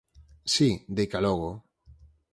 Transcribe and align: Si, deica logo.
Si, 0.53 0.69
deica 0.97 1.21
logo. 1.25 1.49